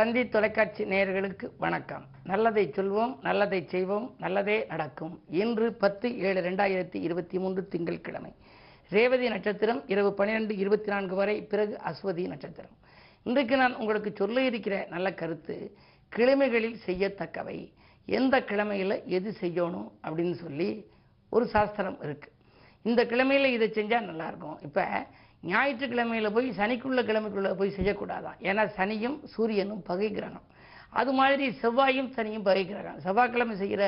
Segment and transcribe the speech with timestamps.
[0.00, 2.04] தந்தி தொலைக்காட்சி நேயர்களுக்கு வணக்கம்.
[2.24, 5.20] நல்லதை சொல்வோம் நல்லதை செய்வோம் நல்லதே நடக்கும்.
[5.30, 8.32] இன்று பத்து ஏழு ரெண்டாயிரத்தி இருபத்தி மூன்று திங்கட்கிழமை.
[8.88, 12.76] ரேவதி நட்சத்திரம் இரவு பன்னிரெண்டு இருபத்தி நான்கு வரை பிறகு அஸ்வதி நட்சத்திரம்.
[13.22, 15.76] இன்றைக்கு நான் உங்களுக்கு சொல்ல இருக்கிற நல்ல கருத்து
[16.16, 17.72] கிழமைகளில் செய்யத்தக்கவை.
[18.06, 20.86] எந்த கிழமையில் எது செய்யணும் அப்படின்னு சொல்லி
[21.30, 22.36] ஒரு சாஸ்திரம் இருக்குது
[22.82, 24.58] இந்த கிழமையில் இதை செஞ்சால் நல்லாயிருக்கும்.
[24.66, 24.84] இப்போ
[25.42, 28.38] ஞாயிற்றுக்கிழமையில் போய் சனிக்குள்ள கிழமைக்குள்ளே போய் செய்யக்கூடாதான்.
[28.48, 30.46] ஏன்னா சனியும் சூரியனும் பகை கிரகம்.
[31.00, 33.00] அது மாதிரி செவ்வாயும் சனியும் பகை கிரகம்.
[33.00, 33.82] செவ்வாய்க்கிழமை செய்கிற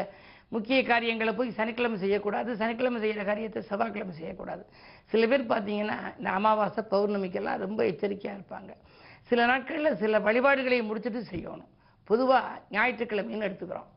[0.49, 2.57] முக்கிய காரியங்களை போய் சனிக்கிழமை செய்யக்கூடாது.
[2.57, 4.65] சனிக்கிழமை செய்கிற காரியத்தை செவ்வாய்க்கிழமை செய்யக்கூடாது.
[5.13, 8.73] சில பேர் பார்த்தீங்கன்னா இந்த அமாவாசை பௌர்ணமிக்கெல்லாம் ரொம்ப எச்சரிக்கையாக இருப்பாங்க.
[9.31, 11.71] சில நாட்களில் சில வழிபாடுகளை முடிச்சுட்டு செய்யணும்.
[12.05, 13.89] பொதுவாக ஞாயிற்றுக்கிழமைன்னு எடுத்துக்கிறோம்.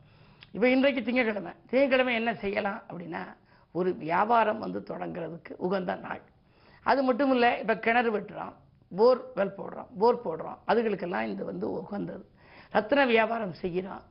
[0.54, 1.52] இப்போ இன்றைக்கு திங்கக்கிழமை.
[1.70, 3.22] திங்கக்கிழமை என்ன செய்யலாம் அப்படின்னா
[3.78, 6.22] ஒரு வியாபாரம் வந்து தொடங்குறதுக்கு உகந்த நாள்.
[6.90, 8.54] அது மட்டும் இல்லை இப்போ கிணறு வெட்டுறோம்
[8.98, 12.24] போர் வெல் போடுறோம் போர் போடுறோம் அதுகளுக்கெல்லாம் இது வந்து உகந்தது.
[12.74, 14.04] ரத்தின வியாபாரம் செய்கிறோம்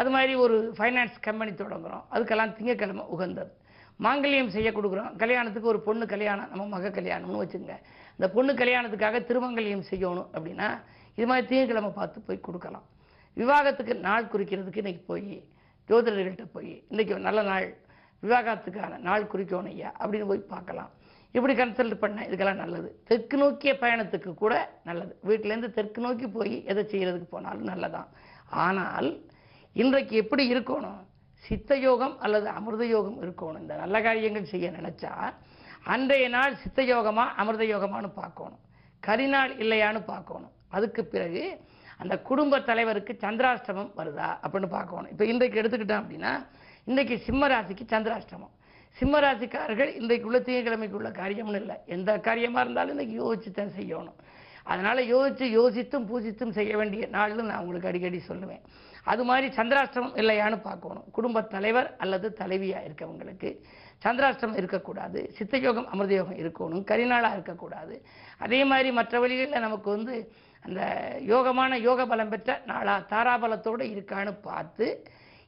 [0.00, 3.50] அது மாதிரி ஒரு ஃபைனான்ஸ் கம்பெனி தொடங்குறோம் அதுக்கெல்லாம் திங்கக்கிழமை உகந்தது.
[4.04, 7.74] மாங்கல்யம் செய்ய கொடுக்குறோம் கல்யாணத்துக்கு ஒரு பொண்ணு கல்யாணம் நம்ம மக கல்யாணம்னு வச்சுங்க
[8.16, 10.68] இந்த பொண்ணு கல்யாணத்துக்காக திருமங்கல்யம் செய்யணும் அப்படின்னா
[11.16, 12.86] இது மாதிரி திங்கக்கிழமை பார்த்து போய் கொடுக்கலாம்.
[13.36, 15.30] விவாகத்துக்கு நாள் குறிக்கிறதுக்கு இன்றைக்கி போய்
[15.88, 17.66] ஜோதிடர்கள்ட்ட போய் இன்றைக்கி நல்ல நாள்
[18.22, 20.90] விவாகத்துக்கான நாள் குறிக்கணும் ஐயா அப்படின்னு போய் பார்க்கலாம்.
[21.36, 22.88] இப்படி கன்சல்ட் பண்ண இதுக்கெல்லாம் நல்லது.
[23.08, 24.54] தெற்கு நோக்கிய பயணத்துக்கு கூட
[24.88, 25.12] நல்லது.
[25.28, 28.08] வீட்டிலேருந்து தெற்கு நோக்கி போய் எதை செய்கிறதுக்கு போனாலும் நல்லதான்.
[28.64, 29.08] ஆனால்
[29.82, 31.00] இன்றைக்கு எப்படி இருக்கணும்?
[31.44, 33.62] சித்த யோகம் அல்லது அமிர்த யோகம் இருக்கணும்.
[33.64, 35.12] இந்த நல்ல காரியங்கள் செய்ய நினச்சா
[35.92, 38.60] அன்றைய நாள் சித்த யோகமா அமிர்த யோகமானு பார்க்கணும்.
[39.06, 40.52] கரிநாள் இல்லையான்னு பார்க்கணும்.
[40.76, 41.44] அதுக்கு பிறகு
[42.02, 45.10] அந்த குடும்ப தலைவருக்கு சந்திராஷ்டமம் வருதா அப்படின்னு பார்க்கணும்.
[45.14, 46.32] இப்போ இன்றைக்கு எடுத்துக்கிட்டோம் அப்படின்னா
[46.84, 48.52] இன்றைக்கு சிம்மராசிக்கு சந்திராஷ்டமம்.
[48.98, 51.76] சந்திராஷ்டமம் இன்றைக்கு ராசிக்காரர்கள் திங்கக்கிழமைக்கு திங்கக்கிழமைக்குள்ள காரியம்னு இல்லை.
[51.86, 54.18] எந்த காரியமாக இருந்தாலும் இன்றைக்கி யோசிச்சு தான் செய்யணும்.
[54.64, 58.62] அதனால் யோசித்து யோசித்தும் பூஜித்தும் செய்ய வேண்டிய நாள்னு நான் உங்களுக்கு அடிக்கடி சொல்லுவேன்.
[59.04, 61.06] அது மாதிரி சந்திராஷ்டமம் இல்லையான்னு பார்க்கணும்.
[61.12, 63.50] குடும்பத் தலைவர் அல்லது தலைவியாக இருக்கவங்களுக்கு
[64.04, 65.34] சந்திராஷ்டமம் இருக்கக்கூடாது.
[65.38, 66.84] சித்தயோகம் அமிர்தயோகம் இருக்கணும்.
[66.90, 68.02] கரிநாளாக இருக்கக்கூடாது.
[68.38, 70.80] அதே மாதிரி மற்ற வழிகளில் நமக்கு வந்து அந்த
[71.32, 74.86] யோகமான யோக பலம் பெற்ற நாளா தாராபலத்தோடு இருக்கான்னு பார்த்து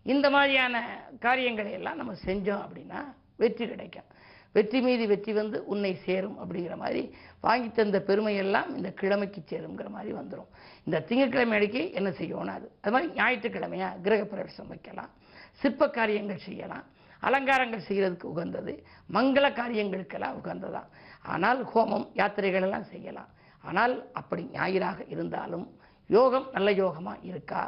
[0.07, 0.77] இந்த மாதிரியான
[1.25, 3.01] காரியங்களை எல்லாம் நம்ம செஞ்சோம் அப்படின்னா
[3.43, 4.09] வெற்றி கிடைக்கும்.
[4.55, 7.03] வெற்றி மீதி வெற்றி வந்து உன்னை சேரும் அப்படிங்கிற மாதிரி
[7.41, 10.51] வாங்கி தந்த பெருமையெல்லாம் இந்த கிழமைக்கு சேருங்கிற மாதிரி வந்துடும்
[10.87, 15.13] இந்த திங்கட்கிழமை அடிக்கி என்ன செய்யணும் அது அது மாதிரி ஞாயிற்றுக்கிழமையாக கிரகப்பிரவேசம் வைக்கலாம்.
[15.61, 16.85] சிற்ப காரியங்கள் செய்யலாம்.
[17.23, 18.73] அலங்காரங்கள் செய்கிறதுக்கு உகந்தது.
[19.17, 20.91] மங்கள காரியங்களுக்கெல்லாம் உகந்ததான்
[21.33, 23.31] ஆனால் ஹோமம் யாத்திரைகள் எல்லாம் செய்யலாம்.
[23.65, 25.67] ஆனால் அப்படி ஞாயிறாக இருந்தாலும்
[26.11, 27.63] யோகம் நல்ல யோகமாக இருக்கா?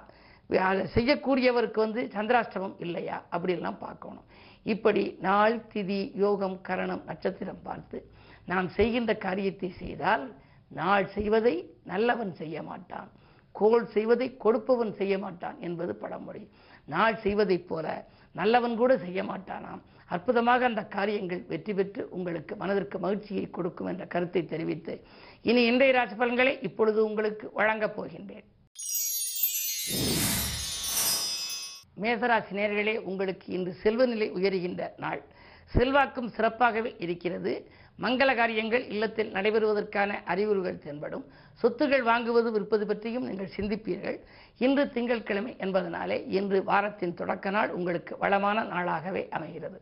[0.94, 3.16] செய்யக்கூடியவருக்கு வந்து சந்திராஷ்டமம் இல்லையா?
[3.34, 4.27] அப்படிலாம் பார்க்கணும்.
[4.75, 7.99] இப்படி நாள் திதி யோகம் கரணம் நட்சத்திரம் பார்த்து
[8.53, 10.25] நாம் செய்கின்ற காரியத்தை செய்தால்
[10.81, 11.55] நாள் செய்வதை
[11.93, 13.10] நல்லவன் செய்ய மாட்டான்.
[13.55, 16.44] கோல் செய்வதை கொடுப்பவன் செய்ய மாட்டான் என்பது பழமொழி.
[16.94, 17.87] நாள் செய்வதைப் போல
[18.41, 19.82] நல்லவன் கூட செய்ய மாட்டானாம்.
[20.15, 24.97] அற்புதமாக அந்த காரியங்கள் வெற்றி பெற்று உங்களுக்கு மனதிற்கு மகிழ்ச்சியை கொடுக்கும் என்ற கருத்தை தெரிவித்து
[25.50, 28.47] இனி இன்றைய ராசி பலன்களை இப்பொழுது உங்களுக்கு வழங்கப் போகின்றேன்.
[32.03, 35.22] மேசராசி நேர்களே உங்களுக்கு இன்று செல்வ நிலை உயர்கின்ற நாள்.
[35.75, 37.53] செல்வாக்கும் சிறப்பாகவே இருக்கிறது.
[38.03, 41.25] மங்கள காரியங்கள் இல்லத்தில் நடைபெறுவதற்கான அறிகுறிகள் தென்படும்.
[41.62, 44.19] சொத்துகள் வாங்குவது விற்பது பற்றியும் நீங்கள் சிந்திப்பீர்கள்.
[44.59, 49.81] இன்று திங்கட்கிழமை என்பதனாலே இன்று வாரத்தின் தொடக்க நாள் உங்களுக்கு வளமான நாளாகவே அமைகிறது.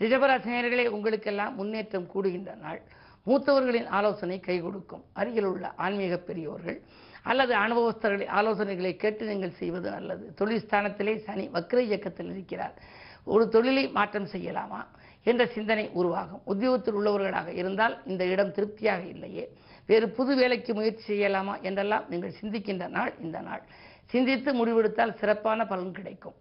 [0.00, 2.82] ரிஷபராசினியர்களே உங்களுக்கெல்லாம் முன்னேற்றம் கூடுகின்ற நாள்.
[3.26, 5.04] மூத்தவர்களின் ஆலோசனை கை கொடுக்கும்.
[5.12, 6.82] அருகில் உள்ள ஆன்மீக பெரியோர்கள்
[7.30, 12.76] அல்லது அனுபவஸ்தர்களை ஆலோசனைகளை கேட்டு நீங்கள் செய்வது நல்லது தொழில் ஸ்தானத்திலே சனி வக்ர இயக்கத்தில் இருக்கிறார்.
[13.34, 14.80] ஒரு தொழிலை மாற்றம் செய்யலாமா
[15.30, 16.42] என்ற சிந்தனை உருவாகும்.
[16.52, 19.44] உத்தியோகத்தில் உள்ளவர்களாக இருந்தால் இந்த இடம் திருப்தியாக இல்லையே.
[19.90, 23.62] வேறு புது வேலைக்கு முயற்சி செய்யலாமா என்றெல்லாம் நீங்கள் சிந்திக்கின்ற நாள் இந்த நாள்.
[24.12, 26.36] சிந்தித்து முடிவெடுத்தால் சிறப்பான பலன் கிடைக்கும்.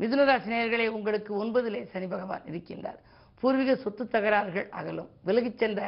[0.00, 3.00] மிதுனராசினியர்களே உங்களுக்கு ஒன்பதிலே சனி பகவான் இருக்கின்றார்.
[3.40, 5.10] பூர்வீக சொத்து தகராறுகள் அகலும்.
[5.26, 5.80] விலகிச் சென்ற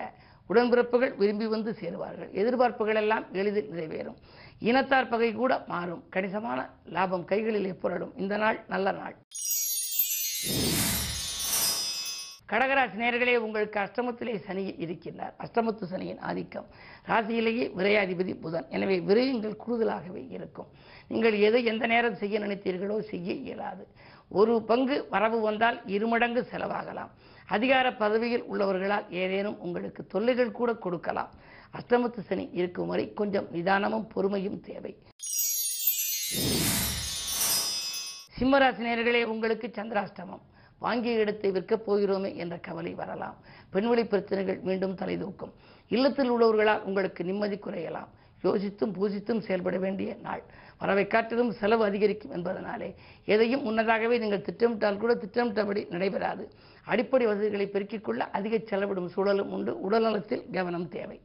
[0.50, 2.30] உடன்பிறப்புகள் விரும்பி வந்து சேருவார்கள்.
[2.40, 4.18] எதிர்பார்ப்புகள் எல்லாம் எளிதில் நிறைவேறும்.
[4.70, 6.02] இனத்தார் பகை கூட மாறும்.
[6.14, 6.58] கணிசமான
[6.96, 9.16] லாபம் கைகளிலே புரளும் இந்த நாள் நல்ல நாள்.
[12.50, 15.34] கடகராசி நேர்களே உங்களுக்கு அஷ்டமத்திலே சனி இருக்கின்றார்.
[15.44, 16.66] அஷ்டமத்து சனியின் ஆதிக்கம்.
[17.10, 18.66] ராசியிலேயே விரையாதிபதி புதன்.
[18.76, 20.68] எனவே விரயங்கள் கூடுதலாகவே இருக்கும்.
[21.12, 23.84] நீங்கள் எதை எந்த நேரம் செய்ய நினைத்தீர்களோ செய்ய இயலாது.
[24.40, 27.12] ஒரு பங்கு வரவு வந்தால் இருமடங்கு செலவாகலாம்.
[27.46, 31.30] அதிகார பதவியில் உள்ளவர்களால் ஏதேனும் உங்களுக்கு தொல்லைகள் கூட கொடுக்கலாம்.
[31.72, 35.02] அஷ்டமத்து சனி இருக்கும் வரை கொஞ்சம் நிதானமும் பொறுமையும் தேவை.
[38.38, 40.40] சிம்மராசி நேர்களே உங்களுக்கு சந்திராஷ்டமம்.
[40.78, 43.36] வாங்கிய இடத்தை விற்கப் போகிறோமே என்ற கவலை வரலாம்.
[43.70, 45.52] பெண்வெளி பிரச்சனைகள் மீண்டும் தலைதூக்கும்.
[45.88, 48.08] இல்லத்தில் உள்ளவர்களால் உங்களுக்கு நிம்மதி குறையலாம்.
[48.44, 50.42] யோசித்தும் பூசித்தும் செயல்பட வேண்டிய நாள்.
[50.80, 52.88] வரவை காட்டிலும் செலவு அதிகரிக்கும் என்பதனாலே
[53.34, 56.46] எதையும் முன்னதாகவே நீங்கள் திட்டமிட்டால் கூட திட்டமிட்டபடி நடைபெறாது.
[56.92, 59.74] அடிப்படை வசதிகளை பெருக்கிக் கொள்ள அதிக செலவிடும் சூழலும் உண்டு.
[59.90, 61.18] உடல்நலத்தில் கவனம் தேவை.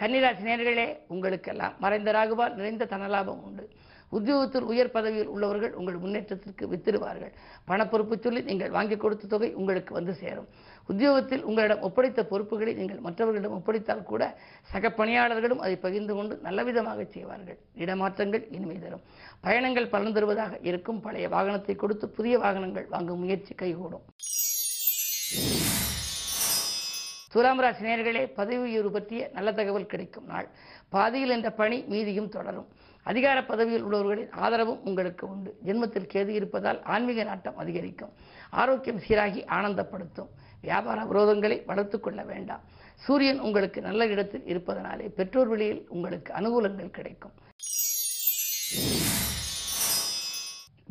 [0.00, 3.64] கன்னிராசி நேர்களே உங்களுக்கெல்லாம் மறைந்த ராகுவால் நிறைந்த தனலாபம் உண்டு.
[4.16, 7.32] உத்தியோகத்தில் உயர் பதவியில் உள்ளவர்கள் உங்கள் முன்னேற்றத்திற்கு வித்திடுவார்கள்.
[7.68, 10.48] பணப்பொறுப்பு சொல்லி நீங்கள் வாங்கி கொடுத்த தொகை உங்களுக்கு வந்து சேரும்.
[10.88, 17.58] உத்தியோகத்தில் உங்களிடம் ஒப்படைத்த பொறுப்புகளை நீங்கள் மற்றவர்களிடம் ஒப்படைத்தால் கூட சக பணியாளர்களும் அதை பகிர்ந்து கொண்டு நல்லவிதமாக செய்வார்கள்.
[17.76, 19.02] இடமாற்றங்கள் இனிமை தரும்.
[19.40, 21.00] பயணங்கள் பலன் தருவதாக இருக்கும்.
[21.00, 24.06] பழைய வாகனத்தை கொடுத்து புதிய வாகனங்கள் வாங்கும் முயற்சி கைகூடும்.
[27.32, 30.48] துலாம் ராசி நேர்களே பதவி உயர்வு பற்றிய நல்ல தகவல் கிடைக்கும் நாள்.
[30.88, 32.68] பாதியில் என்ற பணி மீதியும் தொடரும்.
[33.02, 35.50] அதிகார பதவியில் உள்ளவர்களின் ஆதரவும் உங்களுக்கு உண்டு.
[35.64, 38.12] ஜென்மத்தில் கேது இருப்பதால் ஆன்மீக நாட்டம் அதிகரிக்கும்.
[38.50, 40.30] ஆரோக்கியம் சீராகி ஆனந்தப்படுத்தும்.
[40.66, 42.64] வியாபார விரோதங்களை வளர்த்து கொள்ள வேண்டாம்.
[43.06, 47.34] சூரியன் உங்களுக்கு நல்ல இடத்தில் இருப்பதனாலே பெற்றோர் வழியில் உங்களுக்கு அனுகூலங்கள் கிடைக்கும்.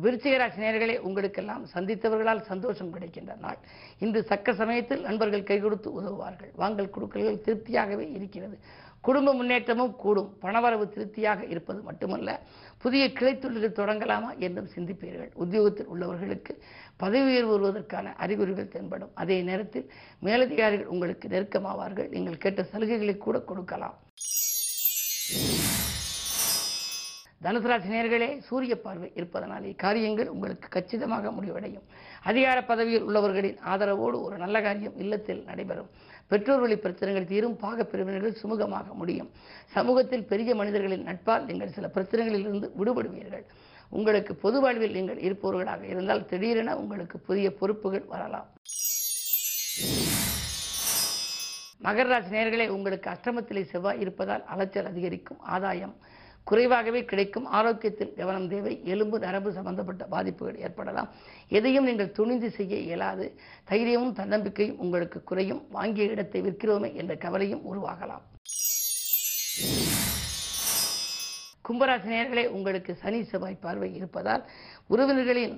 [0.04, 3.60] விருச்சிகராசி நேர்களை உங்களுக்கெல்லாம் சந்தித்தவர்களால் சந்தோஷம் கிடைக்கின்ற நாள்.
[4.04, 6.50] இன்று சக்க சமயத்தில் நண்பர்கள் கை கொடுத்து உதவுவார்கள்.
[6.62, 8.56] வாங்கல் கொடுக்கல்கள் திருப்தியாகவே இருக்கிறது.
[9.06, 10.30] குடும்ப முன்னேற்றமும் கூடும்.
[10.44, 12.30] பணவரவு திருப்தியாக இருப்பது மட்டுமல்ல
[12.84, 15.30] புதிய கிளைத்தொழில்கள் தொடங்கலாமா என்றும் சிந்திப்பீர்கள்.
[15.42, 16.54] உத்தியோகத்தில் உள்ளவர்களுக்கு
[17.02, 19.14] பதவி உயர்வு வருவதற்கான அறிகுறிகள் தென்படும்.
[19.22, 19.86] அதே நேரத்தில்
[20.26, 22.10] மேலதிகாரிகள் உங்களுக்கு நெருக்கமாவார்கள்.
[22.16, 23.96] நீங்கள் கேட்ட சலுகைகளை கூட கொடுக்கலாம்.
[27.44, 31.84] தனுசராசி நேர்களே சூரிய பார்வை இருப்பதனாலே காரியங்கள் உங்களுக்கு கச்சிதமாக முடிவடையும்.
[32.30, 35.90] அதிகார பதவியில் உள்ளவர்களின் ஆதரவோடு ஒரு நல்ல காரியம் இல்லத்தில் நடைபெறும்.
[36.30, 39.30] பெற்றோர் வழி பிரச்சனைகள் தீரும் பாக பிரிவினர்கள் சுமூகமாக முடியும்.
[39.76, 43.44] சமூகத்தில் பெரிய மனிதர்களின் நட்பால் நீங்கள் சில பிரச்சனைகளிலிருந்து விடுபடுவீர்கள்.
[43.98, 48.48] உங்களுக்கு பொது வாழ்வில் நீங்கள் இருப்பவர்களாக இருந்தால் திடீரென உங்களுக்கு புதிய பொறுப்புகள் வரலாம்.
[51.86, 55.40] மகர ராசி நேர்களே உங்களுக்கு அஷ்டமத்திலே செவ்வாய் இருப்பதால் அலைச்சல் அதிகரிக்கும்.
[55.54, 55.96] ஆதாயம்.
[56.48, 57.46] குறைவாகவே கிடைக்கும்.
[57.58, 58.72] ஆரோக்கியத்தில் கவனம் தேவை.
[58.84, 61.08] எலும்பு நரம்பு சம்பந்தப்பட்ட பாதிப்புகள் ஏற்படலாம்.
[61.58, 63.26] எதையும் நீங்கள் துணிந்து செய்ய இயலாது.
[63.64, 65.62] தைரியமும் தன்னம்பிக்கையும் உங்களுக்கு குறையும்.
[65.76, 68.24] வாங்கிய இடத்தை விற்கிறோமே என்ற கவலையும் உருவாகலாம்.
[71.68, 74.42] கும்பராசினியர்களே உங்களுக்கு சனி செவ்வாய் பார்வை இருப்பதால்
[74.90, 75.56] உறவினர்களின்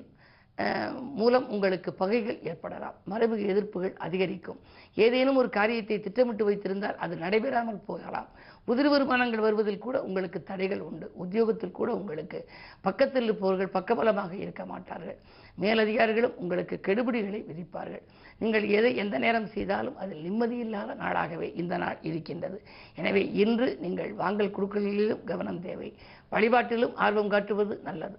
[1.19, 2.97] மூலம் உங்களுக்கு பகைகள் ஏற்படலாம்.
[3.11, 4.61] மரபு எதிர்ப்புகள் அதிகரிக்கும்.
[5.05, 8.29] ஏதேனும் ஒரு காரியத்தை திட்டமிட்டு வைத்திருந்தால் அது நடைபெறாமல் போகலாம்.
[8.71, 11.07] உதிரி வருமானங்கள் வருவதில் கூட உங்களுக்கு தடைகள் உண்டு.
[11.23, 12.39] உத்தியோகத்தில் கூட உங்களுக்கு
[12.87, 15.19] பக்கத்தில் இருப்பவர்கள் பக்கபலமாக இருக்க மாட்டார்கள்.
[15.63, 18.05] மேலதிகாரிகளும் உங்களுக்கு கெடுபிடிகளை விதிப்பார்கள்.
[18.43, 22.59] நீங்கள் எதை எந்த நேரம் செய்தாலும் அதில் நிம்மதியில்லாத நாளாகவே இந்த நாள் இருக்கின்றது.
[23.01, 25.91] எனவே இன்று நீங்கள் வாங்கல் கொடுக்கலிலும் கவனம் தேவை.
[26.35, 28.19] வழிபாட்டிலும் ஆர்வம் காட்டுவது நல்லது.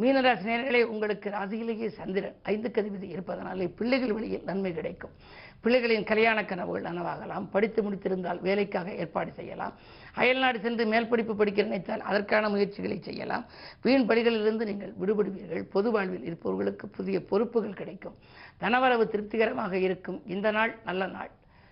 [0.00, 5.10] மீனராசி நேர்களே உங்களுக்கு ராசியிலேயே சந்திரன் ஐந்து கதிபதி இருப்பதனாலே பிள்ளைகள் வழியில் நன்மை கிடைக்கும்.
[5.64, 7.48] பிள்ளைகளின் கல்யாண கனவுகள் நனவாகலாம்.
[7.50, 9.72] படித்து முடித்திருந்தால் வேலைக்காக ஏற்பாடு செய்யலாம்.
[10.14, 13.44] அயல்நாடு சென்று மேல் படிப்பு படிக்க நினைத்தால் அதற்கான முயற்சிகளை செய்யலாம்.
[13.82, 15.62] வீண் படிகளிலிருந்து நீங்கள் விடுபடுவீர்கள்.
[15.62, 18.14] பொது வாழ்வில் இருப்பவர்களுக்கு புதிய பொறுப்புகள் கிடைக்கும்.
[18.60, 20.22] தனவரவு திருப்திகரமாக இருக்கும்.
[20.26, 21.30] இந்த நாள் நல்ல நாள்.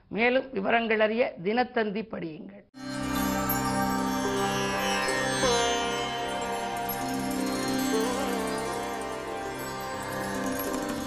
[0.08, 2.64] மேலும் விவரங்கள் அறிய தினத்தந்தி படியுங்கள்.